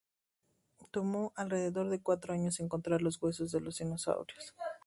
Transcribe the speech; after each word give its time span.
Tomó 0.89 1.31
alrededor 1.35 1.87
de 1.89 2.01
cuatro 2.01 2.33
años 2.33 2.59
encontrar 2.59 3.03
los 3.03 3.21
huesos 3.21 3.51
de 3.51 3.61
los 3.61 3.77
dinosaurios. 3.77 4.55